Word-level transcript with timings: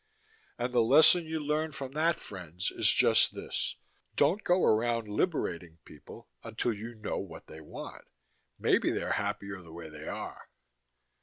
And 0.57 0.73
the 0.73 0.81
lesson 0.81 1.27
you 1.27 1.39
learn 1.39 1.73
from 1.73 1.91
that, 1.91 2.19
friends, 2.19 2.71
is 2.71 2.89
just 2.89 3.35
this: 3.35 3.77
don't 4.15 4.43
go 4.43 4.63
around 4.65 5.07
liberating 5.07 5.77
people 5.85 6.27
until 6.43 6.73
you 6.73 6.95
know 6.95 7.19
what 7.19 7.45
they 7.45 7.61
want. 7.61 8.05
Maybe 8.57 8.89
they're 8.89 9.11
happier 9.11 9.61
the 9.61 9.71
way 9.73 9.89
they 9.89 10.07
are. 10.07 10.49